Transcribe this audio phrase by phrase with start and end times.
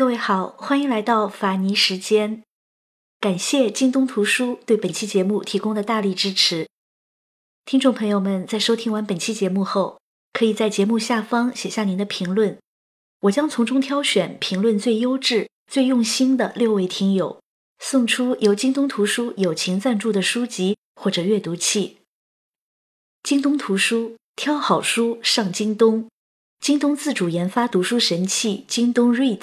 [0.00, 2.42] 各位好，欢迎来到法尼时间。
[3.20, 6.66] 感谢京东图书对本期节目提供的大力支持。
[7.66, 10.00] 听众朋友们在收听完本期节目后，
[10.32, 12.58] 可以在节目下方写下您的评论，
[13.20, 17.38] 我将从中挑选评论最优质、最用心的六位听友，
[17.78, 21.98] 送出由京东图书友情赞助的书籍或者阅读器。
[23.22, 26.08] 京东图书挑好书上京东，
[26.58, 29.42] 京东自主研发读书神器京东 Read。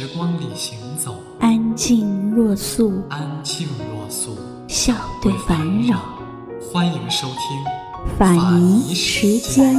[2.43, 4.35] 若素，安静若素，
[4.67, 6.17] 笑对烦扰。
[6.59, 9.75] 欢迎收听法尼时间。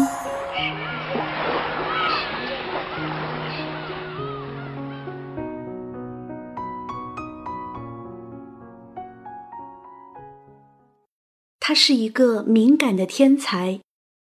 [11.58, 13.80] 他是一个敏感的天才，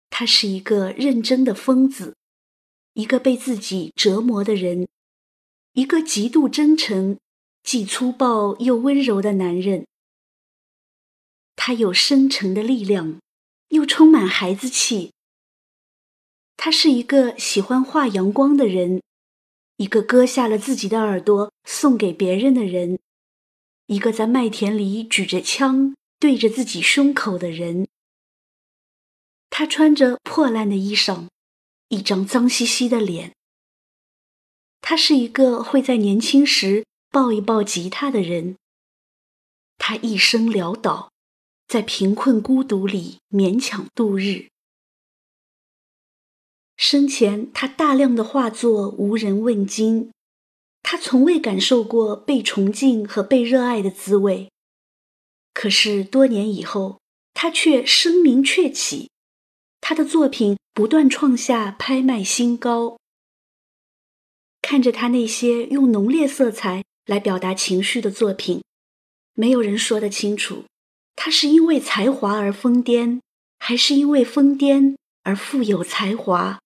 [0.09, 2.15] 他是一个认真的疯子，
[2.95, 4.87] 一个被自己折磨的人。
[5.73, 7.19] 一个极度真诚、
[7.63, 9.87] 既粗暴又温柔的男人。
[11.57, 13.21] 他有深沉的力量，
[13.69, 15.13] 又充满孩子气。
[16.57, 19.03] 他是一个喜欢画阳光的人，
[19.77, 22.99] 一个割下了自己的耳朵送给别人的人，
[23.87, 27.89] 一个在麦田里举着枪对着自己胸口的人。
[29.49, 31.29] 他穿着破烂的衣裳，
[31.89, 33.35] 一张脏兮兮的脸。
[34.81, 38.57] 他是一个会在年轻时抱一抱吉他的人。
[39.79, 41.11] 他一生潦倒，
[41.67, 44.49] 在贫困孤独里勉强度日。
[46.77, 50.11] 生前，他大量的画作无人问津，
[50.83, 54.51] 他从未感受过被崇敬和被热爱的滋味。
[55.53, 57.01] 可是多年以后，
[57.35, 59.11] 他却声名鹊起，
[59.81, 62.97] 他的作品不断创下拍卖新高。
[64.63, 68.63] 看着他那些用浓烈色彩来表达情绪的作品，
[69.35, 70.65] 没有人说得清楚，
[71.17, 73.21] 他是因为才华而疯癫，
[73.59, 76.59] 还是因为疯癫而富有才华。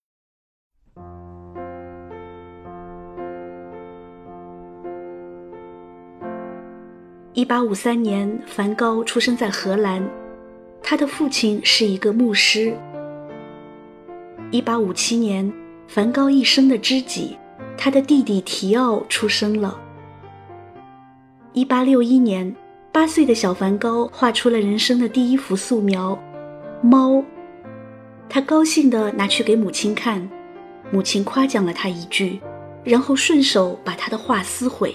[7.33, 10.09] 一八五三年，梵高出生在荷兰，
[10.83, 12.77] 他的父亲是一个牧师。
[14.53, 15.53] 一八五七年，
[15.89, 17.37] 梵高一生的知己。
[17.77, 19.81] 他的弟弟提奥出生了。
[21.55, 22.53] 一八六一年，
[22.91, 26.19] 八岁的小梵高画出了人生的第一幅素描——
[26.83, 27.23] 猫。
[28.29, 30.29] 他高兴地拿去给母亲看，
[30.91, 32.41] 母亲夸奖了他一句，
[32.83, 34.93] 然后顺手把他的画撕毁。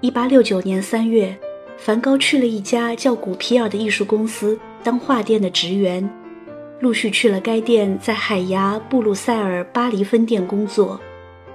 [0.00, 1.36] 一八六九年三月，
[1.76, 6.08] 梵高去了一家叫古皮尔的艺术公司当画店的职员。
[6.78, 11.00] 陆续去了该店在海牙、布鲁塞尔、巴黎分店工作，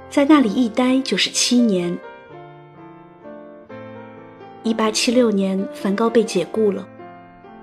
[0.09, 1.95] 在那里一待就是七年。
[4.63, 6.87] 一八七六年，梵高被解雇了。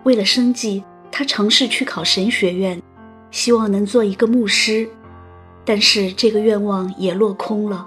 [0.04, 2.80] 为了生计，他尝试去考神学院，
[3.32, 4.88] 希望能做一个牧师，
[5.64, 7.86] 但是这个愿望也落空了。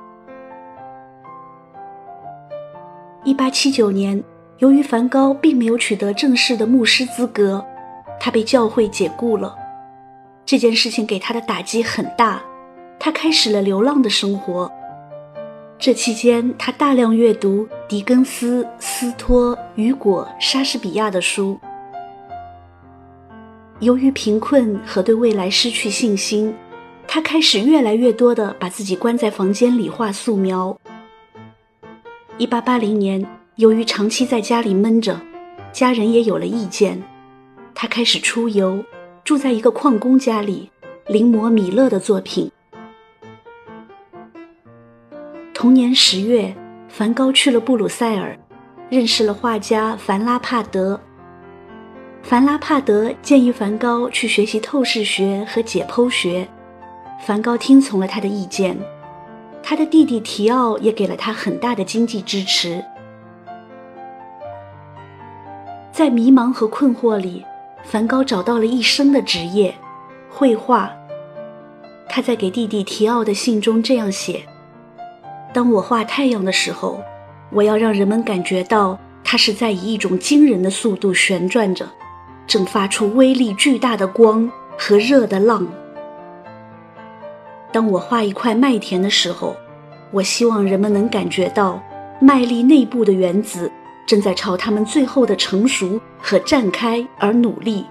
[3.24, 4.22] 一八七九年，
[4.58, 7.66] 由于梵高并没有取得正式的牧师资格，
[8.20, 9.56] 他被教会解雇了。
[10.46, 12.42] 这件事情给他的打击很大，
[13.00, 14.70] 他开始了流浪的生活。
[15.80, 21.58] 这期间，他大量阅读狄更斯、斯托、雨果、莎士比亚的书。
[23.80, 26.54] 由于贫困和对未来失去信心，
[27.08, 30.78] 他开始越来越多的把自己关在房间里画素描。
[32.38, 33.26] 一八八零年，
[33.56, 35.18] 由于长期在家里闷着，
[35.72, 37.02] 家人也有了意见，
[37.74, 38.84] 他开始出游。
[39.24, 40.70] 住在一个矿工家里，
[41.08, 42.52] 临摹米勒的作品。
[45.60, 46.56] 同年十月，
[46.88, 48.40] 梵高去了布鲁塞尔，
[48.90, 50.98] 认识了画家凡拉帕德。
[52.24, 56.48] 凡拉帕德建议梵高去学习透视学和解剖学，
[57.20, 58.78] 梵高听从了他的意见。
[59.62, 62.82] 他的弟弟提奥也给了他很大的经济支持。
[65.92, 67.44] 在迷茫和困惑里。
[67.84, 69.76] 梵高找到了一生的职业，
[70.30, 70.90] 绘画。
[72.08, 74.44] 他在给弟弟提奥的信中这样写
[75.52, 77.02] ：“当我画太阳的时候，
[77.52, 81.88] 我要让人们感觉到它是在以一种惊人的速度旋转着，
[82.46, 85.68] 正发出威力巨大的光和热的浪。
[87.72, 89.56] 当我画一块麦田的时候，
[90.12, 91.82] 我希望人们能感觉到
[92.20, 93.72] 麦粒内部的原子
[94.08, 97.86] 正在朝它们最后的成熟和绽开而努力。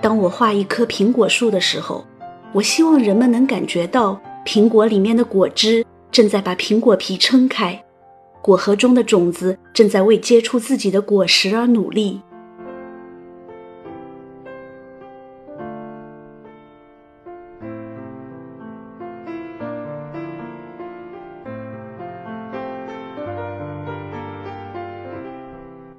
[0.00, 2.04] 当我画一棵苹果树的时候，
[2.52, 7.82] 我希望人们能感觉到苹果里面的果汁正在把苹果皮撑开，
[8.42, 12.20] 果核中的种子正在为结出自己的果实而努力。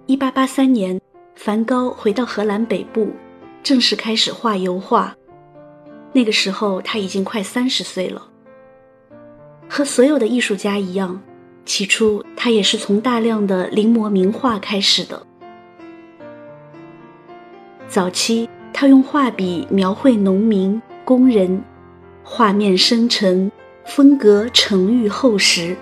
[0.06, 1.00] 一八八三年，
[1.34, 3.10] 梵高回到荷兰北部，
[3.64, 5.16] 正式开始画油画。
[6.12, 8.22] 那个时候他已经快三十岁了。
[9.68, 11.22] 和所有的艺术家一样，
[11.66, 15.26] 起初他也是从大量的临摹名画开始的。
[17.88, 21.64] 早期他用画笔描绘农民、工人，
[22.24, 23.52] 画面深沉，
[23.86, 25.76] 风格沉郁厚实，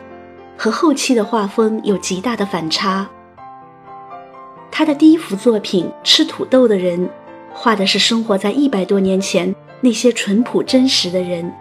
[0.58, 3.10] 和后期的画风有极大的反差。
[4.70, 7.00] 他的第一幅作品《吃土豆的人》，
[7.54, 11.52] 画的是生活在一百多年前那些淳朴真实的人，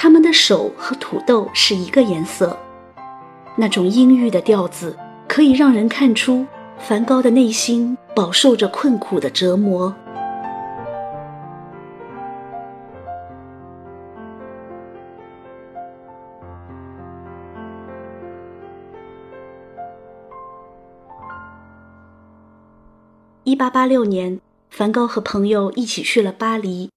[0.00, 2.56] 他们的手和土豆是一个颜色，
[3.56, 4.96] 那种阴郁的调子
[5.26, 6.46] 可以让人看出
[6.78, 9.92] 梵高的内心饱受着困苦的折磨。
[23.42, 24.40] 一八八六年，
[24.70, 26.88] 梵高和朋友一起去了巴黎。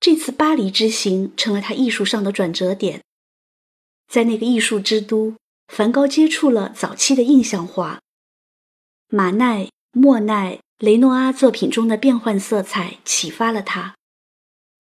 [0.00, 3.02] 这次巴黎之行成了他艺术上的转折点。
[4.08, 5.36] 在那个艺术之都，
[5.68, 8.00] 梵高接触了早期的印象画，
[9.08, 13.94] 马奈、莫奈、雷诺阿作品中的变幻色彩启发了他。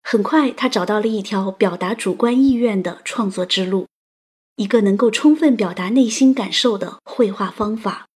[0.03, 3.89] 很快，他找到了一条表达主观意愿的创作之路，
[4.55, 8.07] 一个能够充分表达内心感受的绘画方法。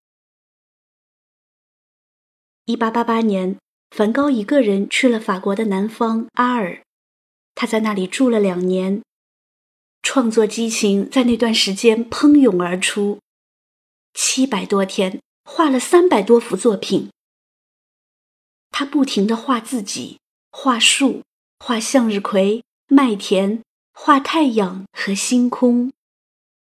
[2.65, 3.59] 一八八八年，
[3.91, 6.83] 梵高一个人去了法国的南方阿尔，
[7.55, 9.03] 他在那里住了两年，
[10.03, 13.21] 创作激情在那段时间喷涌而出，
[14.15, 17.11] 七百多天画了三百多幅作品。
[18.71, 20.19] 他不停地画自己，
[20.51, 21.23] 画树，
[21.59, 23.63] 画向日葵、麦田，
[23.93, 25.93] 画太阳和星空，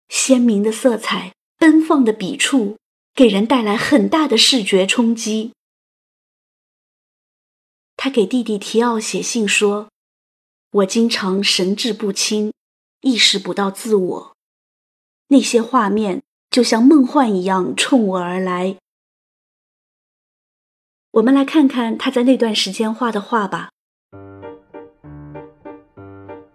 [0.10, 2.78] 鲜明的色彩，奔放的笔触，
[3.14, 5.54] 给人带来很大的视觉冲击。
[7.96, 9.88] 他给弟弟提奥写信说
[10.74, 12.52] ：“我经常神志不清，
[13.02, 14.36] 意识不到自我，
[15.28, 18.78] 那些画面就像梦幻一样冲我而来。”
[21.14, 23.70] 我们来看看他在那段时间画的画吧。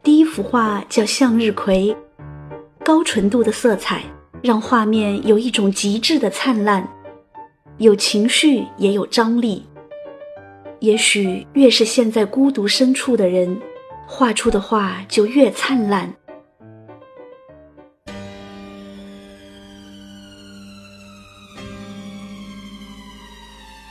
[0.02, 1.94] 第一幅画叫《向日葵》，
[2.84, 4.02] 高纯度的色彩
[4.42, 6.88] 让画面有一种极致的灿烂，
[7.76, 9.64] 有情绪也有张力。
[10.80, 13.60] 也许越是陷在孤独深处的人，
[14.10, 16.12] 画出的画就越灿烂。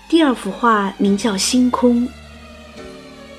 [0.09, 2.07] 第二幅画名叫《星空》，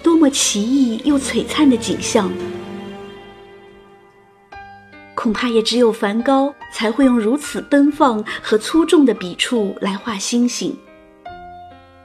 [0.04, 2.30] 多么奇异又璀璨的景象！
[5.16, 10.78] 恐怕也只有梵高才会用如此奔放和粗重的笔触来画星星。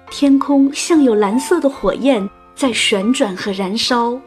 [0.09, 4.19] 天空像有蓝色的火焰在旋转和燃烧，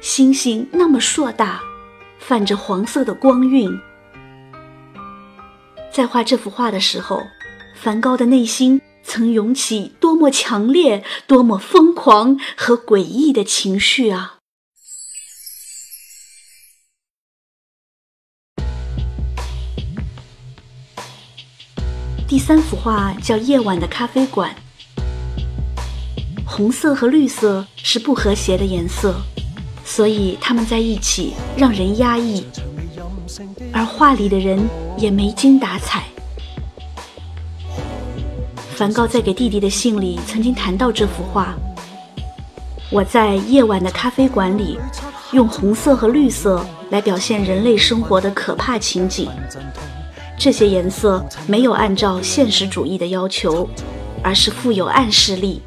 [0.00, 1.60] 星星那么硕大，
[2.18, 3.70] 泛着黄色的光晕。
[5.92, 7.22] 在画这幅画的时候，
[7.74, 14.38] 梵高的内心曾涌起多么强烈、多么疯狂和诡异的情绪啊！
[22.26, 24.56] 第三幅画叫《夜晚的咖啡馆》。
[26.46, 29.14] 红色和绿色是不和谐的颜色，
[29.90, 32.46] 所以他们在一起让人压抑，
[33.72, 34.56] 而画里的人
[34.96, 36.04] 也没精打采。
[38.76, 41.56] 梵高在给弟弟的信里曾经谈到这幅画：
[42.88, 44.78] 我在夜晚的咖啡馆里，
[45.32, 49.28] 用红色和绿色来表现人类生活的可怕情景。
[50.38, 53.68] 这些颜色没有按照现实主义的要求，
[54.22, 55.60] 而是富有暗示力。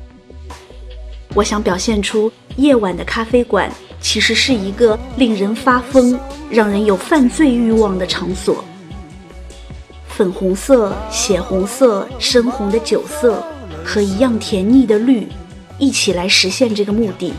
[1.35, 3.69] 我想表现出夜晚的咖啡馆
[4.03, 6.19] 其实是一个令人发疯、
[6.51, 8.63] 让人有犯罪欲望的场所。
[10.07, 13.43] 粉红色、血红色、深红的酒色
[13.83, 15.27] 和一样甜腻的绿，
[15.79, 17.33] 一起来实现这个目的。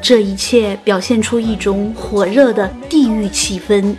[0.00, 3.94] 这一切表现出一种火热的地狱气氛，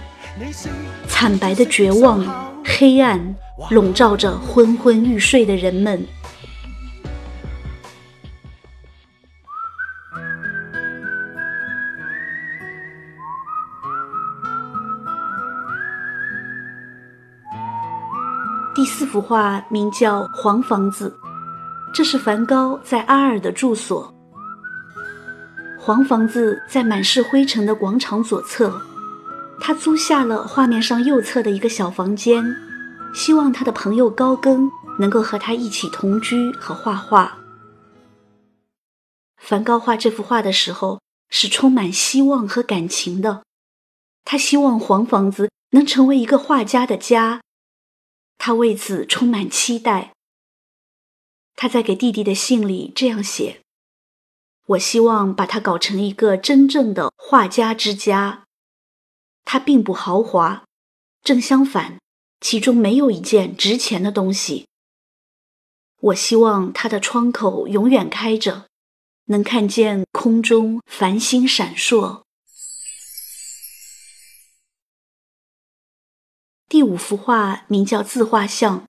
[1.07, 2.25] 惨白的绝望、
[2.65, 3.35] 黑暗
[3.69, 6.03] 笼罩着昏昏欲睡的人们。
[19.17, 21.17] 幅画名叫《黄房子》，
[21.91, 24.13] 这是梵高在阿尔的住所。
[25.79, 28.79] 黄房子在满是灰尘的广场左侧，
[29.59, 32.45] 他租下了画面上右侧的一个小房间，
[33.11, 34.69] 希望他的朋友高更
[34.99, 37.39] 能够和他一起同居和画画。
[39.37, 43.41] 梵高画这幅画的时候是充满希望和感情的，
[44.23, 47.41] 他希望黄房子能成为一个画家的家。
[48.37, 50.13] 他为此充满期待。
[51.55, 53.61] 他在给弟弟的信里这样写
[54.67, 58.45] ：“我希望把它搞成一个真正的画家之家。
[59.43, 60.65] 它并不豪华，
[61.23, 61.99] 正相反，
[62.39, 64.67] 其中没有一件值钱的东西。
[65.99, 68.67] 我希望它的窗口永远开着，
[69.25, 72.21] 能看见空中繁星闪烁。”
[76.69, 78.83] 第五幅画名叫《自画像》。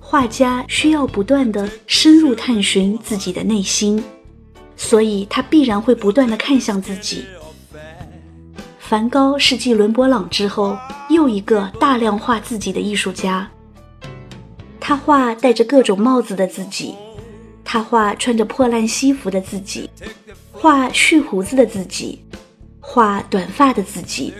[0.00, 4.02] 画家需要不断的深入探寻自己的内心，
[4.76, 7.24] 所以他必然会不断的看向自己。
[8.80, 10.76] 梵高是继伦勃朗之后
[11.08, 13.48] 又一个大量画自己的艺术家。
[14.80, 16.96] 他画戴着各种帽子的自己，
[17.62, 19.88] 他画穿着破烂西服的自己，
[20.50, 22.24] 画蓄胡子的自己。
[22.90, 24.32] 画短发的自己，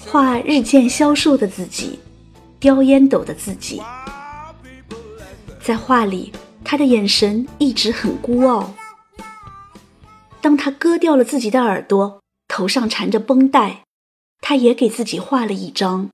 [0.00, 2.00] 画日渐消瘦的自己，
[2.58, 3.82] 叼烟斗的自己。
[5.60, 6.32] 在画里，
[6.64, 8.72] 他的眼神一直很孤傲。
[10.40, 13.82] 当他割掉了自己的耳朵，头上缠着绷带，
[14.40, 16.08] 他也给自己画了一张。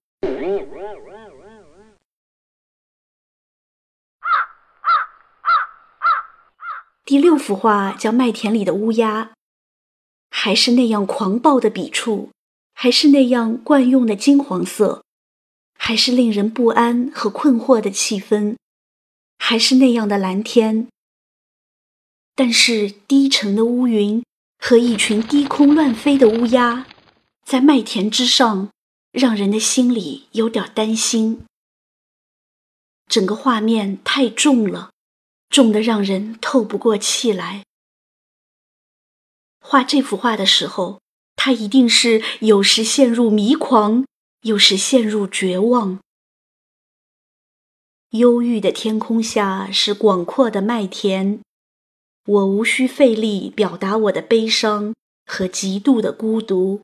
[7.05, 9.31] 第六幅画叫《麦田里的乌鸦》。
[10.45, 12.31] 还是那样狂暴的笔触，
[12.75, 15.05] 还是那样惯用的金黄色，
[15.79, 18.57] 还是令人不安和困惑的气氛，
[19.39, 20.89] 还是那样的蓝天。
[22.35, 24.25] 但是低沉的乌云
[24.59, 26.89] 和一群低空乱飞的乌鸦，
[27.45, 28.69] 在麦田之上，
[29.13, 31.45] 让人的心里有点担心。
[33.07, 34.91] 整个画面太重了，
[35.49, 37.63] 重得让人透不过气来。
[39.73, 41.01] 画这幅画的时候，
[41.35, 44.05] 他一定是有时陷入迷狂，
[44.43, 45.99] 有时陷入绝望。
[48.11, 51.41] 忧郁的天空下是广阔的麦田，
[52.27, 56.83] 我无需费力表达我的悲伤和极度的孤独。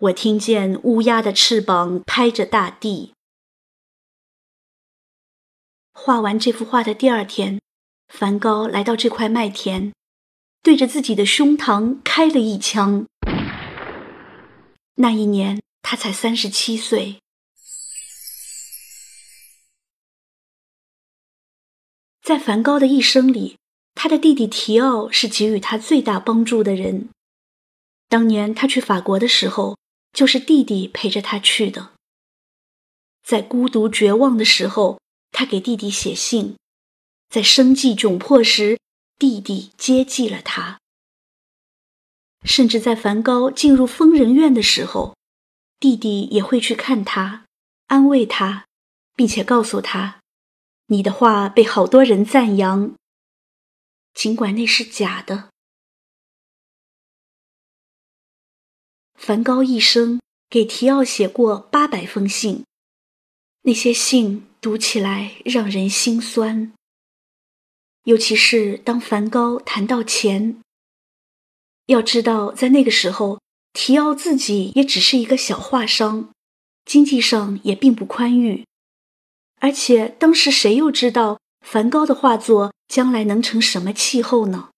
[0.00, 3.12] 我听见乌鸦的翅膀拍着大地。
[5.92, 7.60] 画完这幅画的第二天，
[8.08, 9.92] 梵高来到这块麦田。
[10.66, 13.06] 对着自己的胸膛开了一枪。
[14.96, 17.20] 那一年他才三十七岁。
[22.20, 23.58] 在梵高的一生里，
[23.94, 27.10] 他的弟弟提奥是给予他最大帮助的人。
[28.08, 29.78] 当年他去法国的时候，
[30.12, 31.92] 就是弟弟陪着他去的。
[33.22, 36.56] 在孤独绝望的时候，他给弟弟写信；
[37.28, 38.80] 在生计窘迫时，
[39.18, 40.78] 弟弟接济了他，
[42.44, 45.16] 甚至在梵高进入疯人院的时候，
[45.80, 47.46] 弟弟也会去看他，
[47.86, 48.66] 安慰他，
[49.14, 50.20] 并且告诉他
[50.88, 52.94] ：“你的话被好多人赞扬，
[54.12, 55.48] 尽管那是假的。”
[59.16, 60.20] 梵高一生
[60.50, 62.66] 给提奥写过八百封信，
[63.62, 66.74] 那些信读起来让人心酸。
[68.06, 70.62] 尤其是当梵高谈到钱，
[71.86, 73.40] 要知道，在那个时候，
[73.72, 76.30] 提奥自己也只是一个小画商，
[76.84, 78.64] 经济上也并不宽裕，
[79.60, 84.68] 而且当时谁又知道梵高的画作将来能成什么气候呢？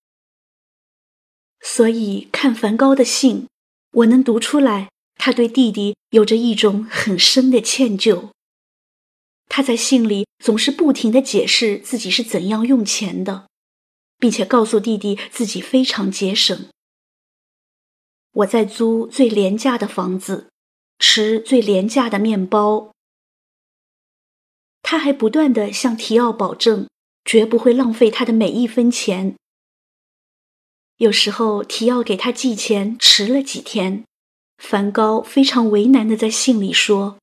[1.60, 3.46] 所以看梵高的信，
[3.90, 8.30] 我能读出来，他对弟弟有着一种很深的歉疚。
[9.48, 13.48] 他在信里总是不停的解释自己是怎样用钱的，
[14.18, 16.68] 并且告诉弟弟自己非常节省。
[18.32, 20.50] 我在租最廉价的房子，
[20.98, 22.92] 吃最廉价的面包。
[24.82, 26.88] 他还不断的向提奥保证，
[27.24, 29.34] 绝不会浪费他的每一分钱。
[30.98, 34.04] 有时候提奥给他寄钱迟了几天，
[34.58, 37.18] 梵高非常为难的在信里说：“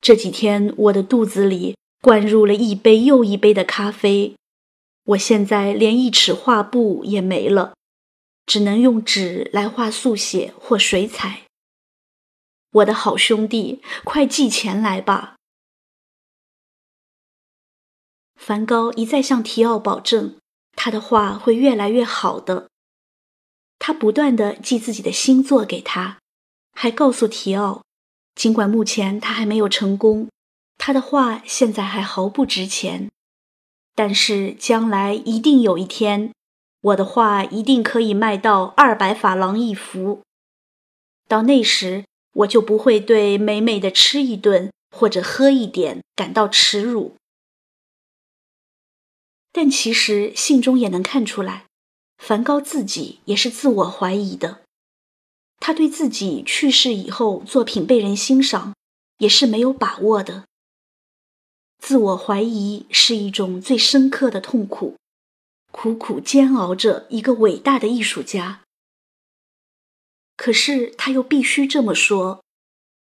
[0.00, 4.34] 这几天我的肚子里灌入了一杯又一杯的咖啡，
[5.04, 7.74] 我现在连一尺画布也没了。”
[8.46, 11.42] 只能用纸来画速写或水彩。
[12.72, 15.36] 我的好兄弟，快寄钱来吧！
[18.34, 20.36] 梵高一再向提奥保证，
[20.72, 22.68] 他的画会越来越好的。
[23.78, 26.18] 他不断的寄自己的新作给他，
[26.72, 27.84] 还告诉提奥，
[28.34, 30.28] 尽管目前他还没有成功，
[30.78, 33.10] 他的画现在还毫不值钱，
[33.94, 36.32] 但是将来一定有一天。
[36.82, 40.22] 我的画一定可以卖到二百法郎一幅，
[41.28, 47.16] 到那时我就不会对美美的吃一顿或者喝一点感到耻辱。
[49.52, 51.66] 但其实信中也能看出来，
[52.16, 54.62] 梵高自己也是自我怀疑的，
[55.60, 58.74] 他对自己去世以后作品被人欣赏
[59.18, 60.46] 也是没有把握的。
[61.78, 64.96] 自我怀疑是一种最深刻的痛苦。
[65.72, 68.62] 苦苦煎熬着一个伟大的艺术家，
[70.36, 72.42] 可是他又必须这么说，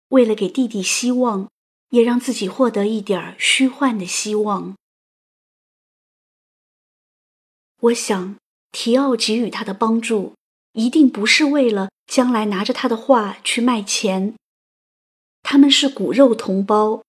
[0.08, 1.48] 为了给弟弟希望，
[1.90, 4.76] 也让自己获得一点虚幻的希望。
[7.82, 8.36] 我想，
[8.72, 10.34] 提奥给予他的帮助，
[10.76, 14.36] 一定不是为了将来拿着他的画去卖钱。
[15.42, 17.02] 他们是骨肉同胞，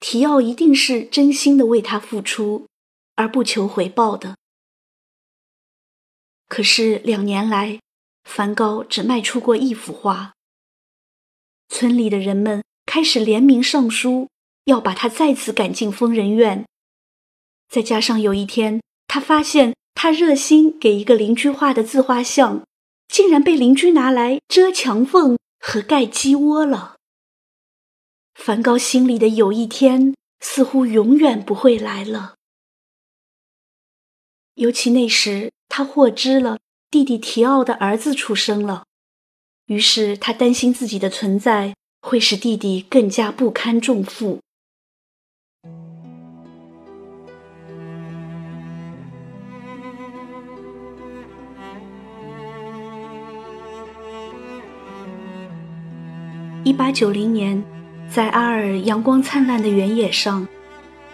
[0.00, 2.66] 提奥一定是真心的为他付出，
[3.14, 4.36] 而不求回报的。
[6.48, 7.78] 可是两年来，
[8.24, 10.32] 梵高只卖出过一幅画。
[11.68, 14.28] 村里的人们开始联名上书，
[14.64, 16.64] 要把他再次赶进疯人院。
[17.68, 22.64] 再加上有一天，他发现他热心给一个邻居画的自画像，
[23.08, 26.96] 竟然被邻居拿来遮墙缝和盖鸡窝了。
[28.34, 32.34] 梵高心里的有一天，似乎永远不会来了。
[34.54, 35.50] 尤其那时。
[35.76, 38.84] 他获知了弟弟提奥的儿子出生了，
[39.66, 44.38] 于是他担心自己的存在会使弟弟更加不堪重负。
[56.64, 57.62] 一八九零年，
[58.08, 60.48] 在阿尔阳光灿烂的原野上，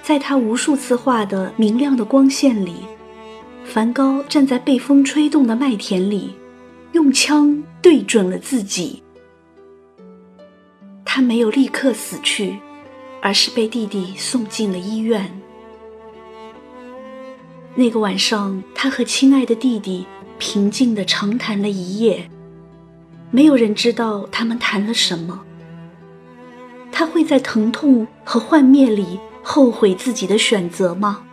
[0.01, 2.77] 在他无数次画的明亮的光线里。
[3.65, 6.37] 梵高站在被风吹动的麦田里，
[6.93, 9.03] 用枪对准了自己。
[11.05, 12.57] 他没有立刻死去，
[13.21, 15.37] 而是被弟弟送进了医院。
[17.75, 20.07] 那个晚上，他和亲爱的弟弟
[20.39, 22.31] 平静地长谈了一夜。
[23.31, 25.43] 没有人知道他们谈了什么。
[26.93, 31.25] 他会在疼痛和幻灭里后悔自己的选择吗？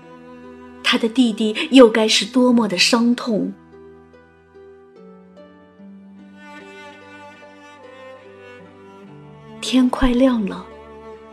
[0.83, 3.51] 他的弟弟又该是多么的伤痛！
[9.59, 10.65] 天快亮了，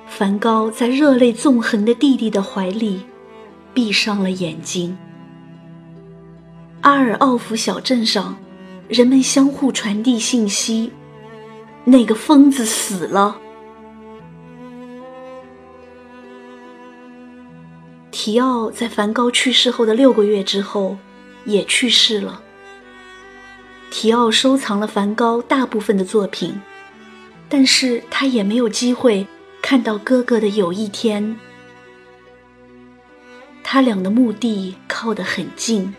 [0.09, 3.05] 梵高在热泪纵横的弟弟的怀里
[3.73, 4.99] 闭上了眼睛。
[6.81, 8.37] 阿尔奥夫小镇上，
[8.89, 10.93] 人们相互传递信息：
[11.85, 13.41] 那个疯子死了。
[18.11, 20.97] 提奥在梵高去世后的六个月之后，
[21.45, 22.43] 也去世了。
[23.91, 26.61] 提奥收藏了梵高大部分的作品，
[27.49, 29.27] 但是他也没有机会
[29.63, 31.37] 看到哥哥的有一天。
[33.63, 35.95] 他俩的墓地靠得很近，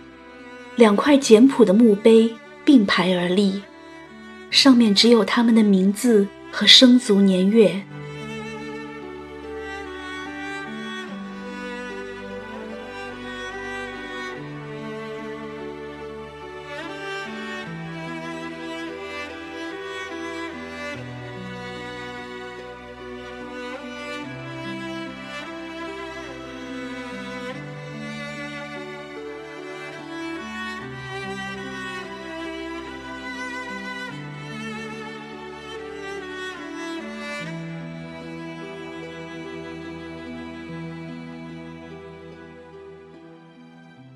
[0.76, 2.34] 两块简朴的墓碑
[2.66, 3.62] 并排而立，
[4.50, 7.84] 上面只有他们的名字和生卒年月。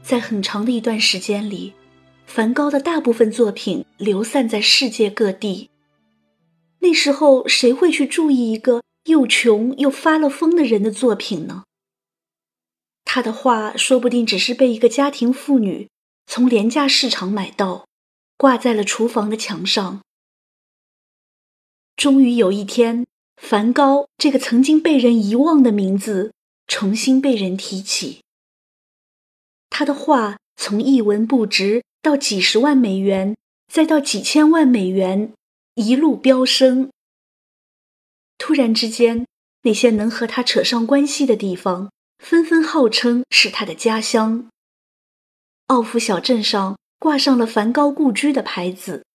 [0.10, 1.76] 在很长的一段时间里，
[2.26, 5.70] 梵高的大部分作品流散在世界各地。
[6.80, 11.64] 那时候，谁会去注意一个又穷又发了疯的人的作品呢？
[13.06, 15.88] 他的画说不定只是被一个家庭妇女
[16.26, 17.86] 从廉价市场买到，
[18.36, 20.02] 挂在了厨房的墙上。
[21.96, 23.06] 终于有一天，
[23.38, 26.34] 梵高这个曾经被人遗忘的名字
[26.66, 28.22] 重新被人提起。
[29.80, 33.38] 他的画从一文不值到几十万美元，
[33.72, 35.32] 再到几千万美元，
[35.76, 36.90] 一路飙升。
[38.38, 39.26] 突然之间，
[39.62, 44.50] 那些能和他扯上关系的地方，纷纷号称是他的家乡。
[45.68, 49.06] 奥夫小镇上挂上了梵高故居的牌子，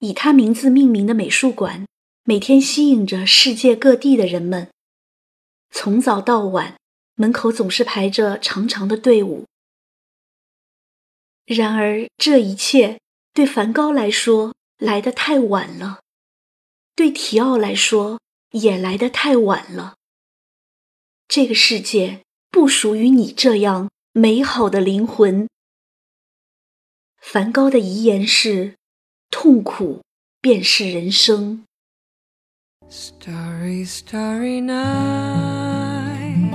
[0.00, 1.86] 以他名字命名的美术馆，
[2.24, 4.68] 每天吸引着世界各地的人们。
[5.70, 6.76] 从早到晚，
[7.14, 9.46] 门口总是排着长长的队伍。
[11.46, 13.00] 然而，这一切
[13.32, 16.00] 对梵高来说来得太晚了，
[16.94, 18.20] 对提奥来说
[18.52, 19.96] 也来得太晚了。
[21.26, 25.48] 这个世界不属于你这样美好的灵魂。
[27.20, 28.76] 梵高的遗言是
[29.30, 30.02] ：“痛苦
[30.40, 31.64] 便是人生。”
[32.90, 36.50] Starry, starry night.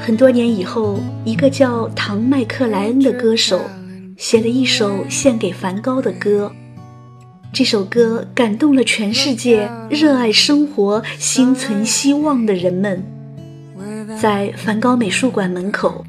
[0.00, 3.60] 很多年以后，一个叫唐·麦克莱恩的歌手。
[4.16, 6.52] 写了一首献给梵高的歌。
[7.52, 13.04] 这首歌感动了全世界热爱生活、心存希望的人们。
[14.20, 16.04] 在梵高美术馆门口，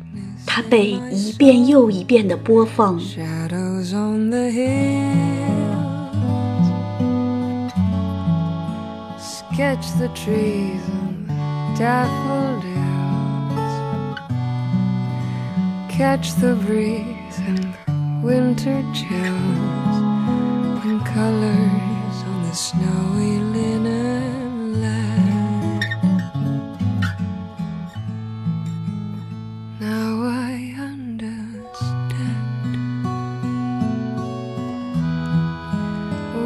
[0.45, 2.99] 他被一遍又一遍的播放。
[9.57, 10.81] Catch the trees
[11.29, 12.75] and daffodils.
[15.89, 17.14] Catch the breeze.
[18.25, 19.97] Winter chills
[20.81, 25.85] when colors on the snowy linen land.
[29.79, 31.85] Now I understand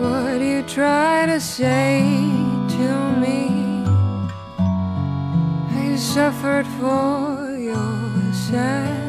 [0.02, 2.02] what you try to say
[2.76, 2.88] to
[3.24, 3.40] me.
[5.84, 9.09] I suffered for your sad.